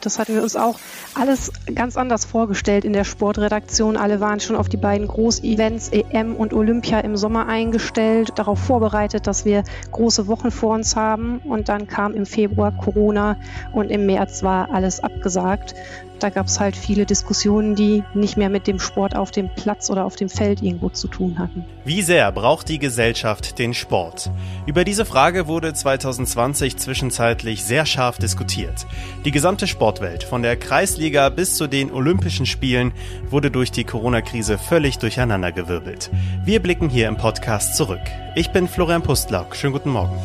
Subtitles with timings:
[0.00, 0.78] Das hatten wir uns auch
[1.14, 3.96] alles ganz anders vorgestellt in der Sportredaktion.
[3.96, 9.26] Alle waren schon auf die beiden Großevents EM und Olympia im Sommer eingestellt, darauf vorbereitet,
[9.26, 11.38] dass wir große Wochen vor uns haben.
[11.38, 13.36] Und dann kam im Februar Corona
[13.72, 15.74] und im März war alles abgesagt.
[16.18, 19.90] Da gab es halt viele Diskussionen, die nicht mehr mit dem Sport auf dem Platz
[19.90, 21.64] oder auf dem Feld irgendwo zu tun hatten.
[21.84, 24.30] Wie sehr braucht die Gesellschaft den Sport?
[24.66, 28.86] Über diese Frage wurde 2020 zwischenzeitlich sehr scharf diskutiert.
[29.24, 32.92] Die gesamte Sportwelt, von der Kreisliga bis zu den Olympischen Spielen,
[33.28, 36.10] wurde durch die Corona-Krise völlig durcheinandergewirbelt.
[36.44, 38.00] Wir blicken hier im Podcast zurück.
[38.36, 39.56] Ich bin Florian Pustlauk.
[39.56, 40.16] Schönen guten Morgen.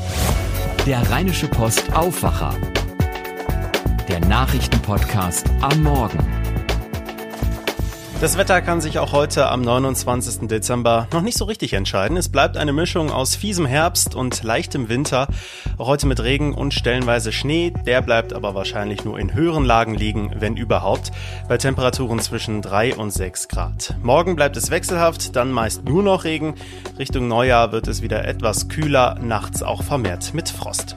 [0.86, 2.54] Der Rheinische Post Aufwacher
[4.08, 6.18] der Nachrichtenpodcast am Morgen.
[8.22, 10.48] Das Wetter kann sich auch heute am 29.
[10.48, 12.18] Dezember noch nicht so richtig entscheiden.
[12.18, 15.28] Es bleibt eine Mischung aus fiesem Herbst und leichtem Winter.
[15.78, 17.74] Auch heute mit Regen und stellenweise Schnee.
[17.86, 21.12] Der bleibt aber wahrscheinlich nur in höheren Lagen liegen, wenn überhaupt,
[21.48, 23.96] bei Temperaturen zwischen 3 und 6 Grad.
[24.02, 26.56] Morgen bleibt es wechselhaft, dann meist nur noch Regen.
[26.98, 30.97] Richtung Neujahr wird es wieder etwas kühler, nachts auch vermehrt mit Frost.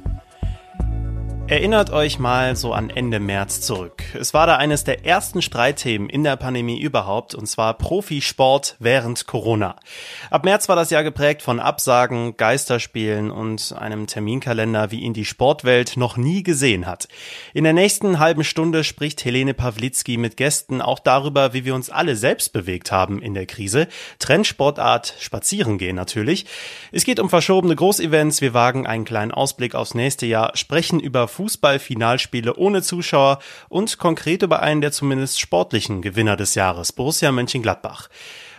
[1.50, 3.99] Erinnert euch mal so an Ende März zurück.
[4.14, 9.26] Es war da eines der ersten Streitthemen in der Pandemie überhaupt, und zwar Profisport während
[9.26, 9.76] Corona.
[10.30, 15.24] Ab März war das Jahr geprägt von Absagen, Geisterspielen und einem Terminkalender, wie ihn die
[15.24, 17.08] Sportwelt noch nie gesehen hat.
[17.54, 21.90] In der nächsten halben Stunde spricht Helene Pawlitzki mit Gästen auch darüber, wie wir uns
[21.90, 23.86] alle selbst bewegt haben in der Krise.
[24.18, 26.46] Trendsportart Spazierengehen natürlich.
[26.90, 31.28] Es geht um verschobene Großevents, wir wagen einen kleinen Ausblick aufs nächste Jahr, sprechen über
[31.28, 33.38] Fußball-Finalspiele ohne Zuschauer
[33.68, 38.08] und konkret über einen der zumindest sportlichen Gewinner des Jahres, Borussia Mönchengladbach.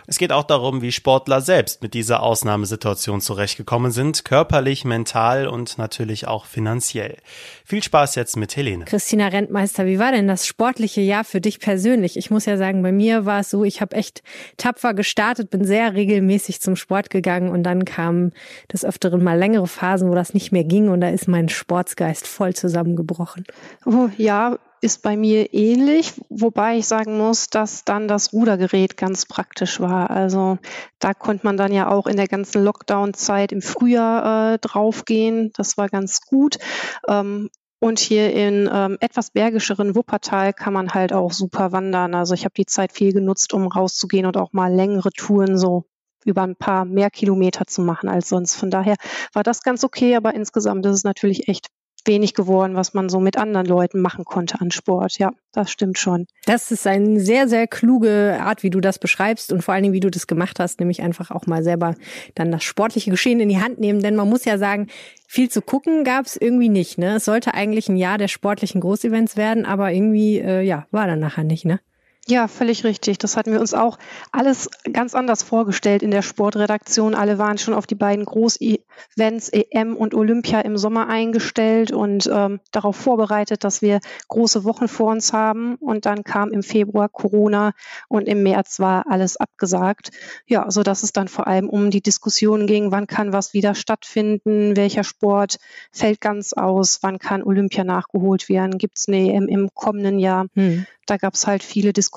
[0.06, 5.78] Es geht auch darum, wie Sportler selbst mit dieser Ausnahmesituation zurechtgekommen sind, körperlich, mental und
[5.78, 7.18] natürlich auch finanziell.
[7.64, 8.84] Viel Spaß jetzt mit Helene.
[8.84, 12.16] Christina Rentmeister, wie war denn das sportliche Jahr für dich persönlich?
[12.16, 14.22] Ich muss ja sagen, bei mir war es so, ich habe echt
[14.56, 18.32] tapfer gestartet, bin sehr regelmäßig zum Sport gegangen und dann kamen
[18.72, 22.26] des Öfteren mal längere Phasen, wo das nicht mehr ging und da ist mein Sportsgeist
[22.26, 23.44] voll zusammengebrochen.
[23.86, 29.26] Oh, ja, ist bei mir ähnlich, wobei ich sagen muss, dass dann das Rudergerät ganz
[29.26, 30.10] praktisch war.
[30.10, 30.58] Also
[30.98, 35.52] da konnte man dann ja auch in der ganzen Lockdown-Zeit im Frühjahr äh, draufgehen.
[35.56, 36.58] Das war ganz gut.
[37.06, 37.48] Ähm,
[37.78, 42.14] und hier in ähm, etwas bergischeren Wuppertal kann man halt auch super wandern.
[42.14, 45.84] Also ich habe die Zeit viel genutzt, um rauszugehen und auch mal längere Touren so
[46.24, 48.56] über ein paar mehr Kilometer zu machen als sonst.
[48.56, 48.96] Von daher
[49.32, 51.68] war das ganz okay, aber insgesamt ist es natürlich echt
[52.04, 55.18] wenig geworden, was man so mit anderen Leuten machen konnte an Sport.
[55.18, 56.26] Ja, das stimmt schon.
[56.46, 59.94] Das ist eine sehr, sehr kluge Art, wie du das beschreibst und vor allen Dingen,
[59.94, 61.94] wie du das gemacht hast, nämlich einfach auch mal selber
[62.34, 64.00] dann das sportliche Geschehen in die Hand nehmen.
[64.00, 64.88] Denn man muss ja sagen,
[65.26, 66.98] viel zu gucken gab es irgendwie nicht.
[66.98, 67.16] Ne?
[67.16, 71.20] Es sollte eigentlich ein Jahr der sportlichen Großevents werden, aber irgendwie, äh, ja, war dann
[71.20, 71.80] nachher nicht, ne?
[72.28, 73.18] Ja, völlig richtig.
[73.18, 73.98] Das hatten wir uns auch
[74.30, 77.16] alles ganz anders vorgestellt in der Sportredaktion.
[77.16, 82.60] Alle waren schon auf die beiden Großevents EM und Olympia im Sommer eingestellt und ähm,
[82.70, 85.74] darauf vorbereitet, dass wir große Wochen vor uns haben.
[85.80, 87.72] Und dann kam im Februar Corona
[88.06, 90.12] und im März war alles abgesagt.
[90.46, 93.74] Ja, so dass es dann vor allem um die Diskussion ging, wann kann was wieder
[93.74, 95.56] stattfinden, welcher Sport
[95.90, 100.46] fällt ganz aus, wann kann Olympia nachgeholt werden, gibt es eine EM im kommenden Jahr.
[100.54, 100.86] Hm.
[101.06, 102.11] Da gab es halt viele Diskussionen,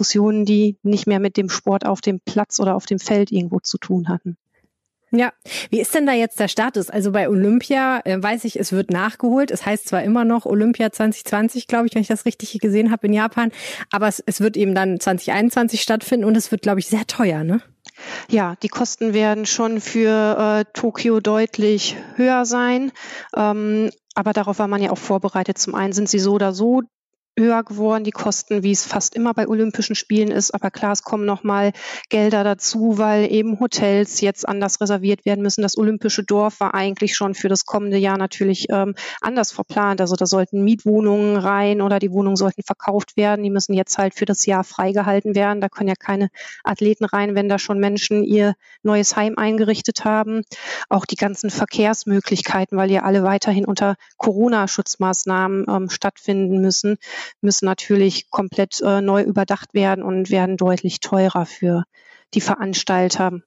[0.45, 3.77] die nicht mehr mit dem Sport auf dem Platz oder auf dem Feld irgendwo zu
[3.77, 4.37] tun hatten.
[5.11, 5.31] Ja,
[5.69, 6.89] wie ist denn da jetzt der Status?
[6.89, 9.51] Also bei Olympia äh, weiß ich, es wird nachgeholt.
[9.51, 13.07] Es heißt zwar immer noch Olympia 2020, glaube ich, wenn ich das richtig gesehen habe
[13.07, 13.51] in Japan,
[13.91, 17.43] aber es, es wird eben dann 2021 stattfinden und es wird, glaube ich, sehr teuer,
[17.43, 17.61] ne?
[18.29, 22.91] Ja, die Kosten werden schon für äh, Tokio deutlich höher sein.
[23.35, 25.57] Ähm, aber darauf war man ja auch vorbereitet.
[25.57, 26.81] Zum einen sind sie so oder so
[27.37, 30.53] höher geworden, die Kosten, wie es fast immer bei Olympischen Spielen ist.
[30.53, 31.73] Aber klar, es kommen nochmal
[32.09, 35.61] Gelder dazu, weil eben Hotels jetzt anders reserviert werden müssen.
[35.61, 39.99] Das Olympische Dorf war eigentlich schon für das kommende Jahr natürlich ähm, anders verplant.
[39.99, 43.43] Also da sollten Mietwohnungen rein oder die Wohnungen sollten verkauft werden.
[43.43, 45.59] Die müssen jetzt halt für das Jahr freigehalten werden.
[45.59, 46.29] Da können ja keine
[46.63, 50.43] Athleten rein, wenn da schon Menschen ihr neues Heim eingerichtet haben.
[50.89, 56.97] Auch die ganzen Verkehrsmöglichkeiten, weil ja alle weiterhin unter Corona-Schutzmaßnahmen ähm, stattfinden müssen
[57.41, 61.83] müssen natürlich komplett äh, neu überdacht werden und werden deutlich teurer für
[62.33, 63.39] die Veranstalter.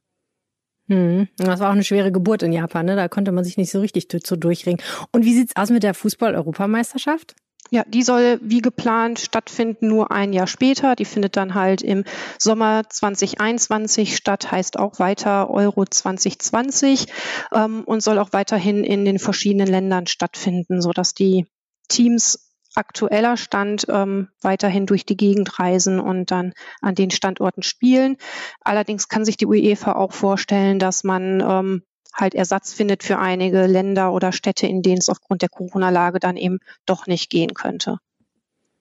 [0.88, 1.28] Hm.
[1.36, 2.96] Das war auch eine schwere Geburt in Japan, ne?
[2.96, 4.82] Da konnte man sich nicht so richtig so durchringen.
[5.12, 7.34] Und wie sieht's aus mit der Fußball-Europameisterschaft?
[7.70, 10.96] Ja, die soll wie geplant stattfinden, nur ein Jahr später.
[10.96, 12.04] Die findet dann halt im
[12.38, 17.06] Sommer 2021 statt, heißt auch weiter Euro 2020
[17.54, 21.46] ähm, und soll auch weiterhin in den verschiedenen Ländern stattfinden, sodass die
[21.88, 22.47] Teams
[22.78, 28.16] aktueller Stand ähm, weiterhin durch die Gegend reisen und dann an den Standorten spielen.
[28.60, 31.82] Allerdings kann sich die UEFA auch vorstellen, dass man ähm,
[32.14, 36.36] halt Ersatz findet für einige Länder oder Städte, in denen es aufgrund der Corona-Lage dann
[36.36, 37.98] eben doch nicht gehen könnte.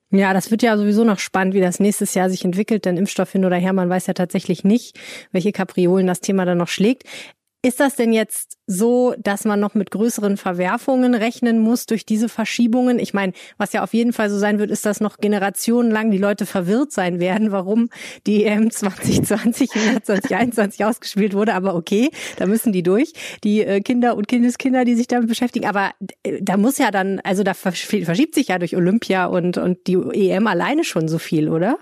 [0.10, 3.34] Ja, das wird ja sowieso noch spannend, wie das nächstes Jahr sich entwickelt, denn Impfstoff
[3.34, 4.98] hin oder her, man weiß ja tatsächlich nicht,
[5.34, 7.04] welche Kapriolen das Thema dann noch schlägt.
[7.64, 12.30] Ist das denn jetzt so, dass man noch mit größeren Verwerfungen rechnen muss durch diese
[12.30, 13.00] Verschiebungen?
[13.00, 16.20] Ich meine, was ja auf jeden Fall so sein wird, ist, dass noch generationenlang die
[16.20, 17.90] Leute verwirrt sein werden, warum
[18.28, 21.56] die EM 2020 und 2021 ausgespielt wurde.
[21.56, 23.14] Aber okay, da müssen die durch,
[23.44, 25.66] die äh, Kinder und Kindeskinder, die sich damit beschäftigen.
[25.66, 29.88] Aber äh, da muss ja dann, also da verschiebt sich ja durch Olympia und, und
[29.88, 31.80] die EM alleine schon so viel, oder?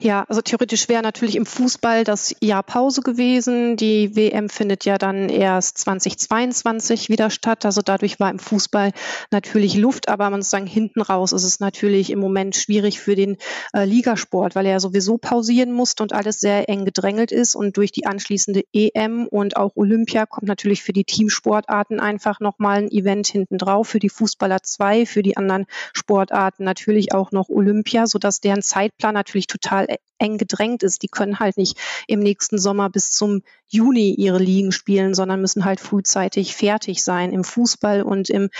[0.00, 3.76] Ja, also theoretisch wäre natürlich im Fußball das Jahr Pause gewesen.
[3.76, 7.64] Die WM findet ja dann erst 2022 wieder statt.
[7.64, 8.92] Also dadurch war im Fußball
[9.32, 13.16] natürlich Luft, aber man muss sagen, hinten raus ist es natürlich im Moment schwierig für
[13.16, 13.38] den
[13.72, 17.56] äh, Ligasport, weil er ja sowieso pausieren musste und alles sehr eng gedrängelt ist.
[17.56, 22.84] Und durch die anschließende EM und auch Olympia kommt natürlich für die Teamsportarten einfach nochmal
[22.84, 23.88] ein Event hinten drauf.
[23.88, 29.14] Für die Fußballer zwei, für die anderen Sportarten natürlich auch noch Olympia, sodass deren Zeitplan
[29.14, 29.87] natürlich total
[30.18, 31.02] eng gedrängt ist.
[31.02, 35.64] Die können halt nicht im nächsten Sommer bis zum Juni ihre Ligen spielen, sondern müssen
[35.64, 38.50] halt frühzeitig fertig sein im Fußball und im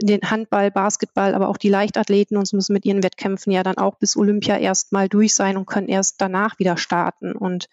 [0.00, 3.96] den Handball, Basketball, aber auch die Leichtathleten und müssen mit ihren Wettkämpfen ja dann auch
[3.96, 7.68] bis Olympia erstmal durch sein und können erst danach wieder starten und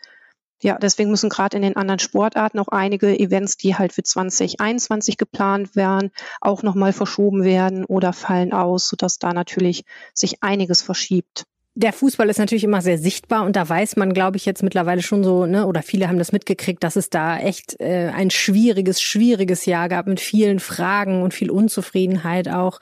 [0.63, 5.18] ja, deswegen müssen gerade in den anderen Sportarten auch einige Events, die halt für 2021
[5.18, 9.83] geplant wären, auch nochmal verschoben werden oder fallen aus, sodass da natürlich
[10.13, 11.45] sich einiges verschiebt
[11.75, 15.02] der Fußball ist natürlich immer sehr sichtbar und da weiß man, glaube ich, jetzt mittlerweile
[15.02, 19.02] schon so, ne, oder viele haben das mitgekriegt, dass es da echt äh, ein schwieriges,
[19.02, 22.80] schwieriges Jahr gab mit vielen Fragen und viel Unzufriedenheit auch.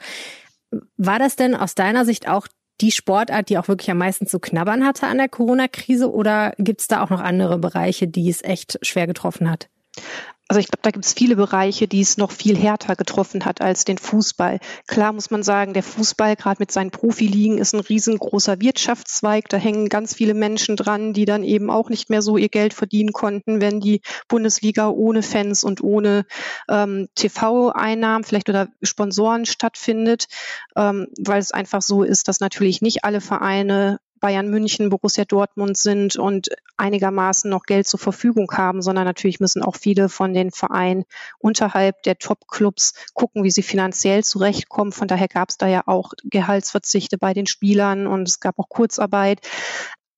[0.98, 2.48] War das denn aus deiner Sicht auch
[2.82, 6.82] die Sportart, die auch wirklich am meisten zu knabbern hatte an der Corona-Krise oder gibt
[6.82, 9.70] es da auch noch andere Bereiche, die es echt schwer getroffen hat?
[10.52, 13.62] Also ich glaube, da gibt es viele Bereiche, die es noch viel härter getroffen hat
[13.62, 14.60] als den Fußball.
[14.86, 19.48] Klar muss man sagen, der Fußball gerade mit seinen Profiligen ist ein riesengroßer Wirtschaftszweig.
[19.48, 22.74] Da hängen ganz viele Menschen dran, die dann eben auch nicht mehr so ihr Geld
[22.74, 26.26] verdienen konnten, wenn die Bundesliga ohne Fans und ohne
[26.70, 30.26] ähm, TV-Einnahmen vielleicht oder Sponsoren stattfindet,
[30.76, 35.78] ähm, weil es einfach so ist, dass natürlich nicht alle Vereine Bayern München, Borussia Dortmund
[35.78, 40.52] sind und einigermaßen noch Geld zur Verfügung haben, sondern natürlich müssen auch viele von den
[40.52, 41.04] Vereinen
[41.40, 44.92] unterhalb der Top-Clubs gucken, wie sie finanziell zurechtkommen.
[44.92, 48.70] Von daher gab es da ja auch Gehaltsverzichte bei den Spielern und es gab auch
[48.70, 49.42] Kurzarbeit.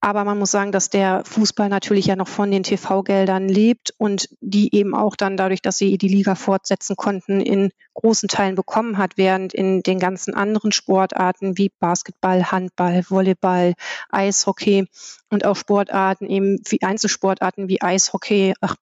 [0.04, 4.28] Aber man muss sagen, dass der Fußball natürlich ja noch von den TV-Geldern lebt und
[4.42, 8.98] die eben auch dann dadurch, dass sie die Liga fortsetzen konnten, in großen Teilen bekommen
[8.98, 13.76] hat, während in den ganzen anderen Sportarten wie Basketball, Handball, Volleyball,
[14.10, 14.90] Eishockey
[15.30, 18.76] und auch Sportarten eben wie Einzelsportarten wie Eishockey, ach,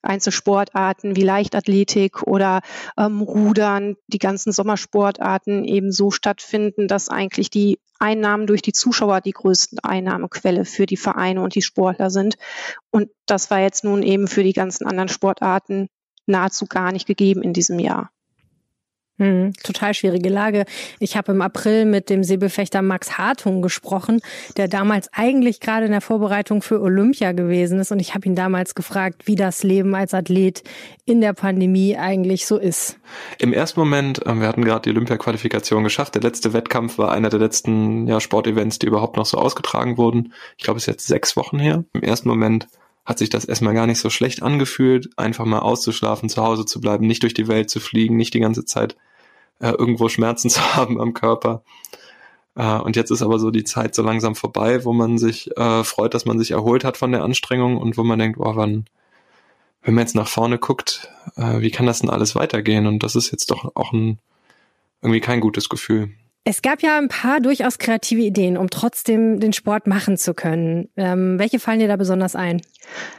[0.00, 2.60] Einzelsportarten wie Leichtathletik oder
[2.96, 9.20] ähm, Rudern, die ganzen Sommersportarten eben so stattfinden, dass eigentlich die Einnahmen durch die Zuschauer
[9.20, 12.36] die größten Einnahmequelle für die Vereine und die Sportler sind.
[12.90, 15.88] Und das war jetzt nun eben für die ganzen anderen Sportarten
[16.26, 18.10] nahezu gar nicht gegeben in diesem Jahr.
[19.18, 20.66] Hm, total schwierige Lage.
[20.98, 24.20] Ich habe im April mit dem Säbelfechter Max Hartung gesprochen,
[24.58, 27.92] der damals eigentlich gerade in der Vorbereitung für Olympia gewesen ist.
[27.92, 30.62] Und ich habe ihn damals gefragt, wie das Leben als Athlet
[31.06, 32.98] in der Pandemie eigentlich so ist.
[33.38, 36.14] Im ersten Moment, ähm, wir hatten gerade die Olympia-Qualifikation geschafft.
[36.14, 40.34] Der letzte Wettkampf war einer der letzten ja, Sportevents, die überhaupt noch so ausgetragen wurden.
[40.58, 41.84] Ich glaube, es ist jetzt sechs Wochen her.
[41.94, 42.68] Im ersten Moment
[43.06, 46.80] hat sich das erstmal gar nicht so schlecht angefühlt, einfach mal auszuschlafen, zu Hause zu
[46.80, 48.96] bleiben, nicht durch die Welt zu fliegen, nicht die ganze Zeit
[49.60, 51.62] äh, irgendwo Schmerzen zu haben am Körper.
[52.56, 55.84] Äh, und jetzt ist aber so die Zeit so langsam vorbei, wo man sich äh,
[55.84, 58.86] freut, dass man sich erholt hat von der Anstrengung und wo man denkt, oh, wann,
[59.82, 62.86] wenn man jetzt nach vorne guckt, äh, wie kann das denn alles weitergehen?
[62.86, 64.18] Und das ist jetzt doch auch ein
[65.00, 66.10] irgendwie kein gutes Gefühl.
[66.48, 70.88] Es gab ja ein paar durchaus kreative Ideen, um trotzdem den Sport machen zu können.
[70.96, 72.62] Ähm, welche fallen dir da besonders ein?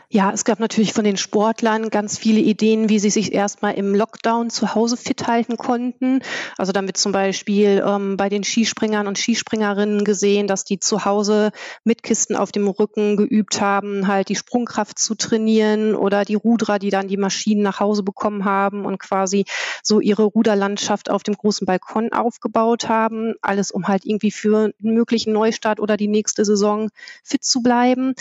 [0.10, 3.94] Ja, es gab natürlich von den Sportlern ganz viele Ideen, wie sie sich erstmal im
[3.94, 6.22] Lockdown zu Hause fit halten konnten.
[6.58, 11.52] Also damit zum Beispiel ähm, bei den Skispringern und Skispringerinnen gesehen, dass die zu Hause
[11.84, 16.80] mit Kisten auf dem Rücken geübt haben, halt die Sprungkraft zu trainieren oder die Ruderer,
[16.80, 19.44] die dann die Maschinen nach Hause bekommen haben und quasi
[19.84, 23.34] so ihre Ruderlandschaft auf dem großen Balkon aufgebaut haben.
[23.42, 26.92] Alles, um halt irgendwie für einen möglichen Neustart oder die nächste Saison
[27.26, 28.14] fit zu bleiben.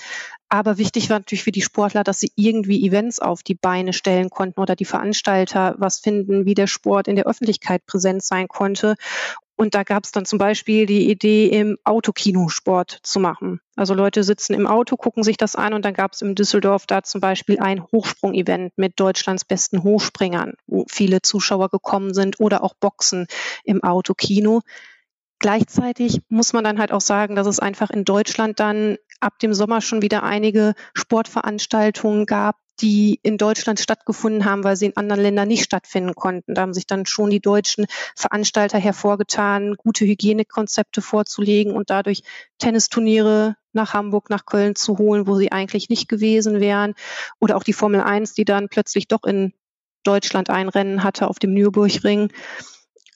[0.49, 4.31] Aber wichtig war natürlich für die Sportler, dass sie irgendwie Events auf die Beine stellen
[4.31, 8.97] konnten oder die Veranstalter was finden, wie der Sport in der Öffentlichkeit präsent sein konnte.
[9.59, 13.61] Und da gab es dann zum Beispiel die Idee, im Autokino Sport zu machen.
[13.75, 16.87] Also Leute sitzen im Auto, gucken sich das an und dann gab es im Düsseldorf
[16.87, 22.63] da zum Beispiel ein Hochsprung-Event mit Deutschlands besten Hochspringern, wo viele Zuschauer gekommen sind oder
[22.63, 23.27] auch Boxen
[23.65, 24.61] im Autokino.
[25.39, 29.55] Gleichzeitig muss man dann halt auch sagen, dass es einfach in Deutschland dann ab dem
[29.55, 35.23] Sommer schon wieder einige Sportveranstaltungen gab, die in Deutschland stattgefunden haben, weil sie in anderen
[35.23, 36.55] Ländern nicht stattfinden konnten.
[36.55, 42.23] Da haben sich dann schon die deutschen Veranstalter hervorgetan, gute Hygienekonzepte vorzulegen und dadurch
[42.59, 46.95] Tennisturniere nach Hamburg, nach Köln zu holen, wo sie eigentlich nicht gewesen wären.
[47.41, 49.53] Oder auch die Formel 1, die dann plötzlich doch in
[50.03, 52.31] Deutschland ein Rennen hatte auf dem Nürburgring.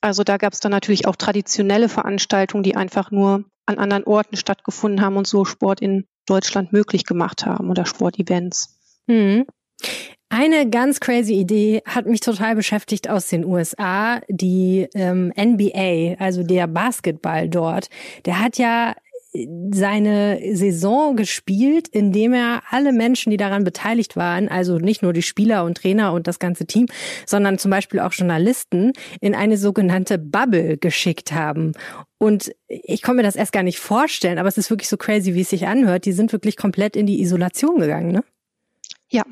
[0.01, 4.37] Also da gab es dann natürlich auch traditionelle Veranstaltungen, die einfach nur an anderen Orten
[4.37, 8.79] stattgefunden haben und so Sport in Deutschland möglich gemacht haben oder Sportevents.
[9.09, 9.47] Hm.
[10.33, 14.21] Eine ganz crazy Idee hat mich total beschäftigt aus den USA.
[14.29, 17.89] Die ähm, NBA, also der Basketball dort,
[18.27, 18.95] der hat ja
[19.33, 25.23] seine Saison gespielt, indem er alle Menschen, die daran beteiligt waren, also nicht nur die
[25.23, 26.87] Spieler und Trainer und das ganze Team,
[27.27, 31.73] sondern zum Beispiel auch Journalisten, in eine sogenannte Bubble geschickt haben.
[32.19, 35.35] Und ich kann mir das erst gar nicht vorstellen, aber es ist wirklich so crazy,
[35.35, 36.07] wie es sich anhört.
[36.07, 38.25] Die sind wirklich komplett in die Isolation gegangen, ne?
[39.11, 39.25] Ja,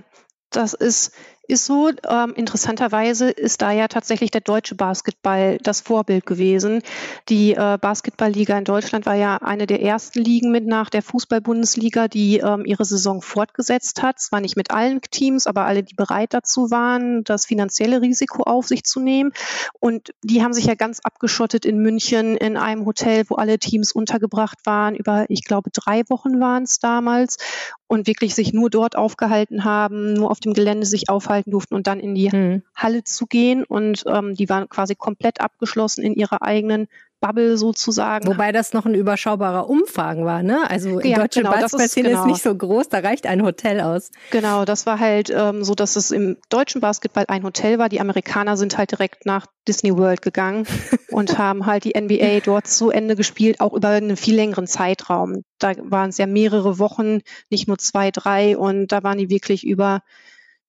[0.50, 1.12] das ist
[1.48, 1.90] ist so.
[2.08, 6.82] Ähm, interessanterweise ist da ja tatsächlich der deutsche Basketball das Vorbild gewesen.
[7.30, 12.06] Die äh, Basketballliga in Deutschland war ja eine der ersten Ligen mit nach der Fußball-Bundesliga,
[12.06, 14.20] die ähm, ihre Saison fortgesetzt hat.
[14.20, 18.66] Zwar nicht mit allen Teams, aber alle, die bereit dazu waren, das finanzielle Risiko auf
[18.66, 19.32] sich zu nehmen.
[19.80, 23.92] Und die haben sich ja ganz abgeschottet in München in einem Hotel, wo alle Teams
[23.92, 24.94] untergebracht waren.
[24.94, 27.38] Über, ich glaube, drei Wochen waren es damals
[27.86, 31.86] und wirklich sich nur dort aufgehalten haben, nur auf dem Gelände sich aufhalten durften und
[31.86, 32.62] dann in die mhm.
[32.74, 33.64] Halle zu gehen.
[33.64, 36.88] Und ähm, die waren quasi komplett abgeschlossen in ihrer eigenen
[37.20, 38.26] Bubble sozusagen.
[38.28, 40.70] Wobei das noch ein überschaubarer Umfang war, ne?
[40.70, 42.26] Also die ja, deutsche genau, Basketballszene ist, genau.
[42.26, 44.10] ist, nicht so groß, da reicht ein Hotel aus.
[44.30, 47.88] Genau, das war halt ähm, so, dass es im deutschen Basketball ein Hotel war.
[47.88, 50.66] Die Amerikaner sind halt direkt nach Disney World gegangen
[51.10, 55.42] und haben halt die NBA dort zu Ende gespielt, auch über einen viel längeren Zeitraum.
[55.58, 59.66] Da waren es ja mehrere Wochen, nicht nur zwei, drei und da waren die wirklich
[59.66, 60.02] über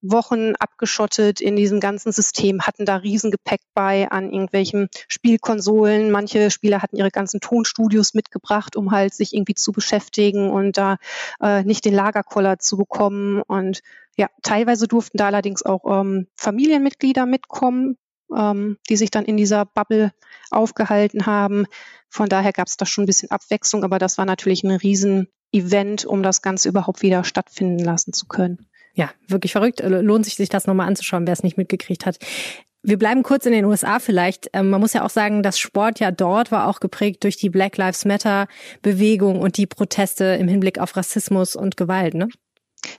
[0.01, 6.11] Wochen abgeschottet in diesem ganzen System, hatten da Riesengepäck bei an irgendwelchen Spielkonsolen.
[6.11, 10.97] Manche Spieler hatten ihre ganzen Tonstudios mitgebracht, um halt sich irgendwie zu beschäftigen und da
[11.41, 13.41] äh, nicht den Lagerkoller zu bekommen.
[13.41, 13.81] Und
[14.17, 17.97] ja, teilweise durften da allerdings auch ähm, Familienmitglieder mitkommen,
[18.35, 20.13] ähm, die sich dann in dieser Bubble
[20.49, 21.65] aufgehalten haben.
[22.09, 26.05] Von daher gab es da schon ein bisschen Abwechslung, aber das war natürlich ein Riesenevent,
[26.05, 28.68] um das Ganze überhaupt wieder stattfinden lassen zu können
[28.99, 29.79] ja, wirklich verrückt.
[29.79, 32.17] Äh, lohnt sich, sich das nochmal anzuschauen, wer es nicht mitgekriegt hat.
[32.83, 34.49] Wir bleiben kurz in den USA vielleicht.
[34.51, 37.49] Ähm, man muss ja auch sagen, das Sport ja dort war auch geprägt durch die
[37.49, 38.47] Black Lives Matter
[38.81, 42.27] Bewegung und die Proteste im Hinblick auf Rassismus und Gewalt, ne?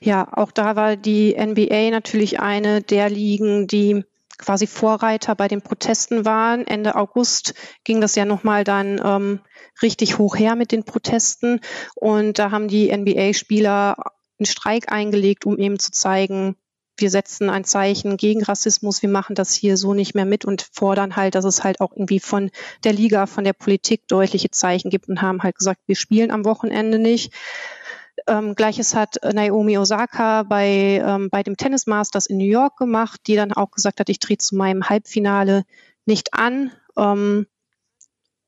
[0.01, 4.05] Ja, auch da war die NBA natürlich eine der Ligen, die
[4.39, 6.67] quasi Vorreiter bei den Protesten waren.
[6.67, 7.55] Ende August
[7.85, 9.41] ging das ja nochmal dann ähm,
[9.83, 11.61] richtig hoch her mit den Protesten.
[11.95, 13.97] Und da haben die NBA-Spieler
[14.41, 16.57] einen Streik eingelegt, um eben zu zeigen,
[16.97, 20.69] wir setzen ein Zeichen gegen Rassismus, wir machen das hier so nicht mehr mit und
[20.73, 22.51] fordern halt, dass es halt auch irgendwie von
[22.85, 26.45] der Liga, von der Politik deutliche Zeichen gibt und haben halt gesagt, wir spielen am
[26.45, 27.33] Wochenende nicht.
[28.27, 33.21] Ähm, Gleiches hat Naomi Osaka bei, ähm, bei dem Tennis Masters in New York gemacht,
[33.27, 35.65] die dann auch gesagt hat, ich trete zu meinem Halbfinale
[36.05, 36.71] nicht an.
[36.97, 37.47] Ähm,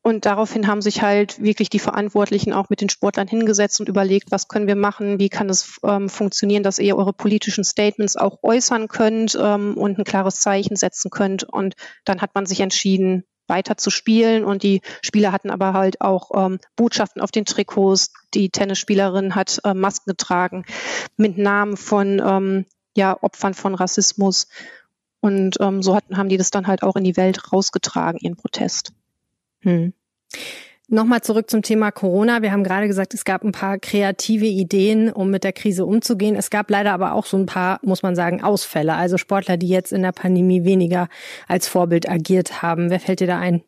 [0.02, 4.32] und daraufhin haben sich halt wirklich die Verantwortlichen auch mit den Sportlern hingesetzt und überlegt,
[4.32, 8.42] was können wir machen, wie kann es ähm, funktionieren, dass ihr eure politischen Statements auch
[8.42, 11.44] äußern könnt ähm, und ein klares Zeichen setzen könnt.
[11.44, 14.44] Und dann hat man sich entschieden, weiter zu spielen.
[14.44, 18.12] Und die Spieler hatten aber halt auch ähm, Botschaften auf den Trikots.
[18.34, 20.64] Die Tennisspielerin hat äh, Masken getragen
[21.16, 22.66] mit Namen von ähm,
[22.96, 24.48] ja, Opfern von Rassismus.
[25.20, 28.34] Und ähm, so hatten, haben die das dann halt auch in die Welt rausgetragen, ihren
[28.34, 28.92] Protest.
[29.62, 29.92] Hm.
[30.88, 32.42] Nochmal zurück zum Thema Corona.
[32.42, 36.36] Wir haben gerade gesagt, es gab ein paar kreative Ideen, um mit der Krise umzugehen.
[36.36, 38.94] Es gab leider aber auch so ein paar, muss man sagen, Ausfälle.
[38.94, 41.08] Also Sportler, die jetzt in der Pandemie weniger
[41.48, 42.90] als Vorbild agiert haben.
[42.90, 43.62] Wer fällt dir da ein?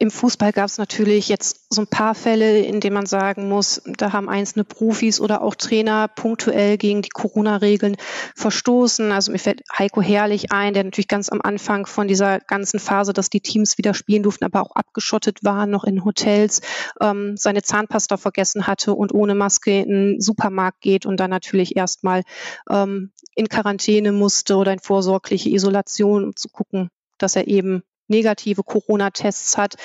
[0.00, 3.82] Im Fußball gab es natürlich jetzt so ein paar Fälle, in denen man sagen muss,
[3.84, 7.96] da haben einzelne Profis oder auch Trainer punktuell gegen die Corona-Regeln
[8.36, 9.10] verstoßen.
[9.10, 13.12] Also mir fällt Heiko Herrlich ein, der natürlich ganz am Anfang von dieser ganzen Phase,
[13.12, 16.60] dass die Teams wieder spielen durften, aber auch abgeschottet waren, noch in Hotels,
[17.00, 21.76] ähm, seine Zahnpasta vergessen hatte und ohne Maske in den Supermarkt geht und dann natürlich
[21.76, 22.22] erstmal
[22.70, 26.88] ähm, in Quarantäne musste oder in vorsorgliche Isolation, um zu gucken,
[27.18, 29.76] dass er eben negative Corona-Tests hat,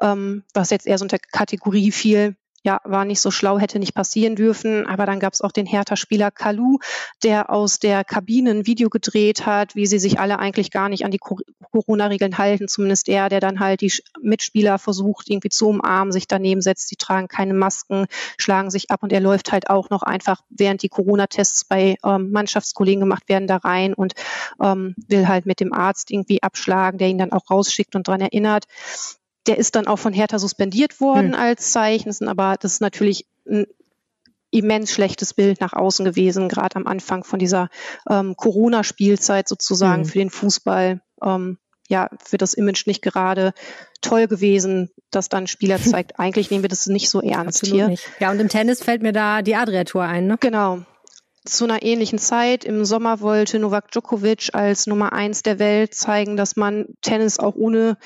[0.00, 3.94] ähm, was jetzt eher so unter Kategorie fiel, ja, war nicht so schlau, hätte nicht
[3.94, 4.86] passieren dürfen.
[4.86, 6.78] Aber dann gab es auch den Hertha-Spieler Kalu,
[7.22, 11.04] der aus der Kabine ein Video gedreht hat, wie sie sich alle eigentlich gar nicht
[11.04, 12.68] an die Corona-Regeln halten.
[12.68, 16.90] Zumindest er, der dann halt die Mitspieler versucht, irgendwie zu umarmen, sich daneben setzt.
[16.90, 18.06] Die tragen keine Masken,
[18.38, 22.30] schlagen sich ab und er läuft halt auch noch einfach, während die Corona-Tests bei ähm,
[22.30, 24.14] Mannschaftskollegen gemacht werden, da rein und
[24.62, 28.20] ähm, will halt mit dem Arzt irgendwie abschlagen, der ihn dann auch rausschickt und dran
[28.20, 28.66] erinnert.
[29.46, 31.40] Der ist dann auch von Hertha suspendiert worden hm.
[31.40, 32.28] als Zeichen.
[32.28, 33.66] Aber das ist natürlich ein
[34.50, 37.68] immens schlechtes Bild nach außen gewesen, gerade am Anfang von dieser
[38.08, 40.08] ähm, Corona-Spielzeit sozusagen hm.
[40.08, 41.00] für den Fußball.
[41.22, 41.58] Ähm,
[41.88, 43.52] ja, für das Image nicht gerade
[44.00, 47.88] toll gewesen, dass dann Spieler zeigt, eigentlich nehmen wir das nicht so ernst Absolut hier.
[47.88, 48.08] Nicht.
[48.20, 50.36] Ja, und im Tennis fällt mir da die Adria-Tour ein, ne?
[50.40, 50.84] Genau
[51.44, 56.36] zu einer ähnlichen Zeit im Sommer wollte Novak Djokovic als Nummer eins der Welt zeigen,
[56.36, 57.98] dass man Tennis auch ohne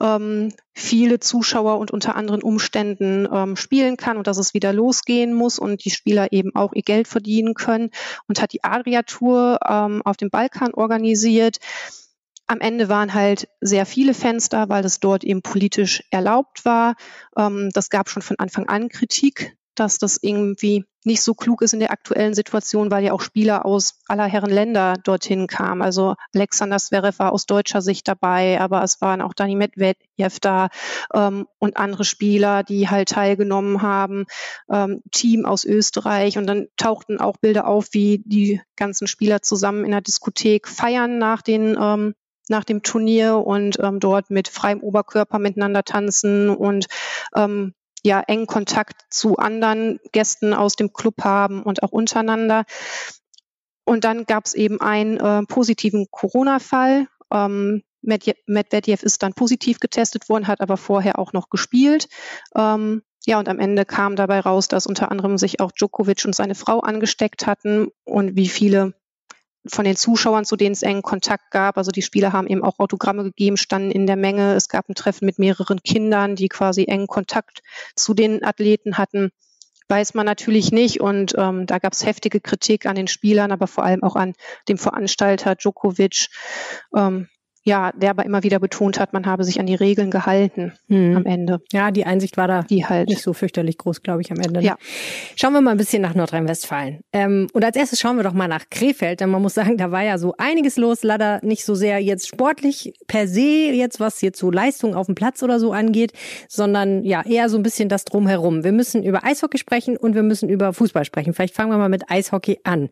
[0.00, 5.34] ähm, viele Zuschauer und unter anderen Umständen ähm, spielen kann und dass es wieder losgehen
[5.34, 7.90] muss und die Spieler eben auch ihr Geld verdienen können
[8.28, 11.58] und hat die Adria Tour ähm, auf dem Balkan organisiert.
[12.46, 16.94] Am Ende waren halt sehr viele Fans da, weil es dort eben politisch erlaubt war.
[17.36, 21.74] Ähm, das gab schon von Anfang an Kritik dass das irgendwie nicht so klug ist
[21.74, 25.82] in der aktuellen Situation, weil ja auch Spieler aus aller Herren Länder dorthin kamen.
[25.82, 30.68] Also Alexander Zverev war aus deutscher Sicht dabei, aber es waren auch Dani Medvedev da
[31.12, 34.24] ähm, und andere Spieler, die halt teilgenommen haben,
[34.70, 36.38] ähm, Team aus Österreich.
[36.38, 41.18] Und dann tauchten auch Bilder auf, wie die ganzen Spieler zusammen in der Diskothek feiern
[41.18, 42.14] nach den ähm,
[42.48, 46.86] nach dem Turnier und ähm, dort mit freiem Oberkörper miteinander tanzen und
[47.34, 52.64] ähm, ja engen Kontakt zu anderen Gästen aus dem Club haben und auch untereinander.
[53.84, 57.08] Und dann gab es eben einen äh, positiven Corona-Fall.
[57.32, 62.08] Ähm, Medvedev ist dann positiv getestet worden, hat aber vorher auch noch gespielt.
[62.54, 66.34] Ähm, ja, und am Ende kam dabei raus, dass unter anderem sich auch Djokovic und
[66.34, 68.94] seine Frau angesteckt hatten und wie viele
[69.66, 71.78] von den Zuschauern, zu denen es engen Kontakt gab.
[71.78, 74.54] Also die Spieler haben eben auch Autogramme gegeben, standen in der Menge.
[74.54, 77.62] Es gab ein Treffen mit mehreren Kindern, die quasi engen Kontakt
[77.94, 79.30] zu den Athleten hatten.
[79.88, 83.66] Weiß man natürlich nicht und ähm, da gab es heftige Kritik an den Spielern, aber
[83.66, 84.32] vor allem auch an
[84.68, 86.28] dem Veranstalter Djokovic.
[86.96, 87.28] Ähm,
[87.66, 91.16] ja, der aber immer wieder betont hat, man habe sich an die Regeln gehalten hm.
[91.16, 91.60] am Ende.
[91.72, 93.08] Ja, die Einsicht war da die halt.
[93.08, 94.60] nicht so fürchterlich groß, glaube ich, am Ende.
[94.60, 94.66] Ne?
[94.66, 94.76] Ja.
[95.34, 97.00] Schauen wir mal ein bisschen nach Nordrhein-Westfalen.
[97.14, 99.90] Ähm, und als erstes schauen wir doch mal nach Krefeld, denn man muss sagen, da
[99.90, 104.20] war ja so einiges los, leider nicht so sehr jetzt sportlich per se, jetzt was
[104.20, 106.12] jetzt so Leistung auf dem Platz oder so angeht,
[106.48, 108.62] sondern ja eher so ein bisschen das drumherum.
[108.62, 111.32] Wir müssen über Eishockey sprechen und wir müssen über Fußball sprechen.
[111.32, 112.90] Vielleicht fangen wir mal mit Eishockey an.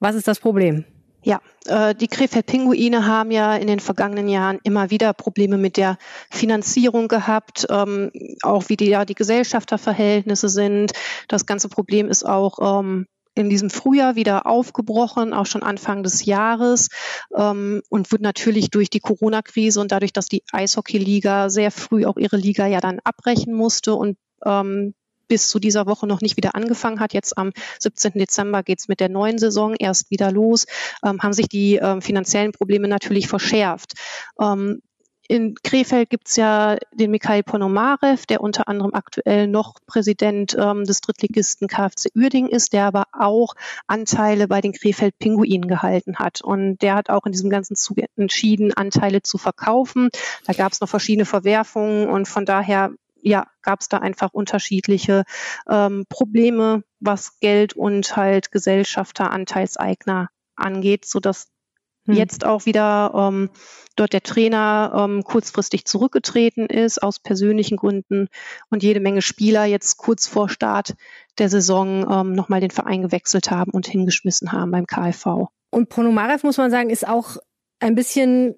[0.00, 0.84] Was ist das Problem?
[1.26, 5.98] Ja, äh, die Krefeld-Pinguine haben ja in den vergangenen Jahren immer wieder Probleme mit der
[6.30, 8.12] Finanzierung gehabt, ähm,
[8.42, 10.92] auch wie die, ja, die Gesellschafterverhältnisse sind.
[11.26, 16.24] Das ganze Problem ist auch ähm, in diesem Frühjahr wieder aufgebrochen, auch schon Anfang des
[16.26, 16.90] Jahres
[17.34, 22.18] ähm, und wird natürlich durch die Corona-Krise und dadurch, dass die Eishockey-Liga sehr früh auch
[22.18, 24.94] ihre Liga ja dann abbrechen musste und ähm,
[25.28, 27.12] bis zu dieser Woche noch nicht wieder angefangen hat.
[27.14, 28.12] Jetzt am 17.
[28.14, 30.66] Dezember geht's mit der neuen Saison erst wieder los,
[31.04, 33.94] ähm, haben sich die ähm, finanziellen Probleme natürlich verschärft.
[34.40, 34.80] Ähm,
[35.28, 41.00] in Krefeld gibt's ja den Mikhail Ponomarev, der unter anderem aktuell noch Präsident ähm, des
[41.00, 43.54] Drittligisten KfC Uerding ist, der aber auch
[43.86, 46.42] Anteile bei den Krefeld Pinguinen gehalten hat.
[46.42, 50.10] Und der hat auch in diesem ganzen Zug entschieden, Anteile zu verkaufen.
[50.46, 52.92] Da gab's noch verschiedene Verwerfungen und von daher
[53.26, 55.24] ja, gab es da einfach unterschiedliche
[55.68, 61.48] ähm, Probleme, was Geld und halt Gesellschafter, Anteilseigner angeht, so dass
[62.06, 62.14] hm.
[62.14, 63.50] jetzt auch wieder ähm,
[63.96, 68.28] dort der Trainer ähm, kurzfristig zurückgetreten ist aus persönlichen Gründen
[68.70, 70.94] und jede Menge Spieler jetzt kurz vor Start
[71.38, 75.48] der Saison ähm, nochmal den Verein gewechselt haben und hingeschmissen haben beim KfV.
[75.70, 77.38] Und Ponomarev, muss man sagen, ist auch
[77.80, 78.54] ein bisschen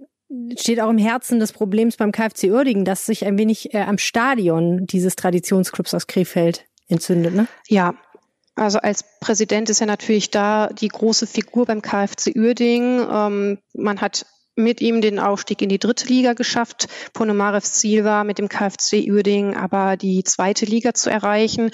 [0.59, 3.99] steht auch im Herzen des Problems beim KfC Uerdingen, dass sich ein wenig äh, am
[3.99, 7.47] Stadion dieses Traditionsclubs aus Krefeld entzündet, ne?
[7.67, 7.95] Ja.
[8.55, 13.07] Also als Präsident ist er natürlich da die große Figur beim KfC Uerdingen.
[13.09, 16.89] Ähm, man hat mit ihm den Aufstieg in die dritte Liga geschafft.
[17.13, 21.71] Ponomarevs Ziel war, mit dem KfC Uerdingen aber die zweite Liga zu erreichen.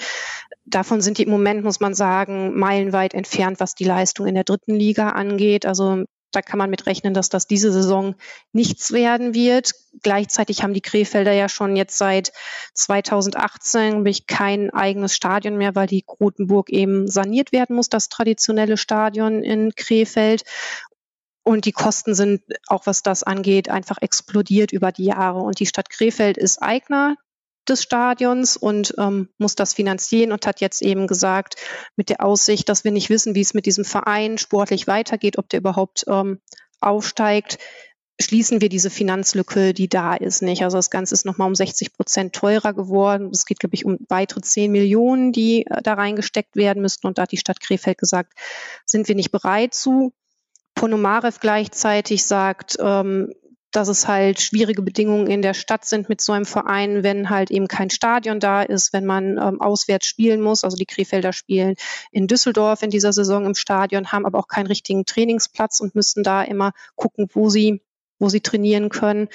[0.65, 4.43] Davon sind die im Moment, muss man sagen, meilenweit entfernt, was die Leistung in der
[4.43, 5.65] dritten Liga angeht.
[5.65, 6.03] Also
[6.35, 8.15] da kann man mit rechnen, dass das diese Saison
[8.51, 9.71] nichts werden wird.
[10.03, 12.33] Gleichzeitig haben die Krefelder ja schon jetzt seit
[12.73, 19.43] 2018 kein eigenes Stadion mehr, weil die Grotenburg eben saniert werden muss, das traditionelle Stadion
[19.43, 20.43] in Krefeld.
[21.47, 25.41] und die Kosten sind, auch was das angeht, einfach explodiert über die Jahre.
[25.41, 27.15] Und die Stadt Krefeld ist Eigner
[27.69, 31.55] des Stadions und ähm, muss das finanzieren und hat jetzt eben gesagt,
[31.95, 35.49] mit der Aussicht, dass wir nicht wissen, wie es mit diesem Verein sportlich weitergeht, ob
[35.49, 36.39] der überhaupt ähm,
[36.79, 37.57] aufsteigt,
[38.19, 40.63] schließen wir diese Finanzlücke, die da ist, nicht.
[40.63, 43.29] Also das Ganze ist nochmal um 60 Prozent teurer geworden.
[43.31, 47.07] Es geht, glaube ich, um weitere 10 Millionen, die äh, da reingesteckt werden müssten.
[47.07, 48.33] Und da hat die Stadt Krefeld gesagt,
[48.85, 50.13] sind wir nicht bereit zu.
[50.75, 53.33] Ponomarev gleichzeitig sagt, ähm,
[53.75, 57.51] dass es halt schwierige Bedingungen in der Stadt sind mit so einem Verein, wenn halt
[57.51, 60.63] eben kein Stadion da ist, wenn man ähm, auswärts spielen muss.
[60.63, 61.75] Also die Krefelder spielen
[62.11, 66.23] in Düsseldorf in dieser Saison im Stadion, haben aber auch keinen richtigen Trainingsplatz und müssen
[66.23, 67.81] da immer gucken, wo sie
[68.17, 69.27] wo sie trainieren können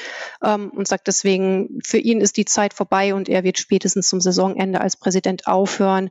[0.42, 4.22] ähm, und sagt deswegen, für ihn ist die Zeit vorbei und er wird spätestens zum
[4.22, 6.08] Saisonende als Präsident aufhören,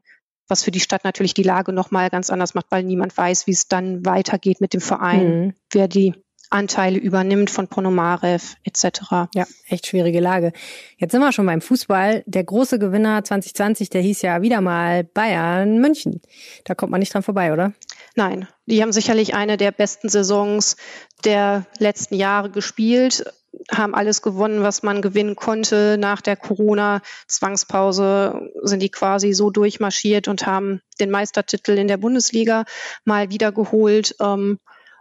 [0.48, 3.54] was für die Stadt natürlich die Lage nochmal ganz anders macht, weil niemand weiß, wie
[3.54, 5.54] es dann weitergeht mit dem Verein, mhm.
[5.72, 6.14] wer die
[6.50, 9.30] Anteile übernimmt von Ponomarev etc.
[9.36, 10.52] Ja, echt schwierige Lage.
[10.98, 12.24] Jetzt sind wir schon beim Fußball.
[12.26, 16.22] Der große Gewinner 2020, der hieß ja wieder mal Bayern München.
[16.66, 17.74] Da kommt man nicht dran vorbei, oder?
[18.16, 20.76] Nein, die haben sicherlich eine der besten Saisons
[21.24, 23.26] der letzten Jahre gespielt,
[23.72, 25.98] haben alles gewonnen, was man gewinnen konnte.
[26.00, 32.66] Nach der Corona-Zwangspause sind die quasi so durchmarschiert und haben den Meistertitel in der Bundesliga
[33.06, 34.16] mal wieder geholt.
[34.20, 34.60] Ähm,